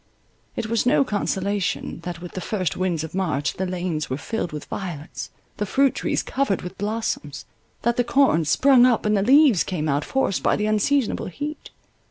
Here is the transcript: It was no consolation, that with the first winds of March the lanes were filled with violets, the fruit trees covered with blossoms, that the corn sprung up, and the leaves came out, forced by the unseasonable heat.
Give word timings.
It 0.55 0.65
was 0.65 0.87
no 0.87 1.03
consolation, 1.03 1.99
that 2.01 2.21
with 2.23 2.31
the 2.31 2.41
first 2.41 2.75
winds 2.75 3.03
of 3.03 3.13
March 3.13 3.53
the 3.57 3.67
lanes 3.67 4.09
were 4.09 4.17
filled 4.17 4.51
with 4.51 4.65
violets, 4.65 5.29
the 5.57 5.65
fruit 5.67 5.93
trees 5.93 6.23
covered 6.23 6.63
with 6.63 6.79
blossoms, 6.79 7.45
that 7.83 7.97
the 7.97 8.03
corn 8.03 8.43
sprung 8.45 8.87
up, 8.87 9.05
and 9.05 9.15
the 9.15 9.21
leaves 9.21 9.63
came 9.63 9.87
out, 9.87 10.03
forced 10.03 10.41
by 10.41 10.55
the 10.55 10.65
unseasonable 10.65 11.27
heat. 11.27 11.69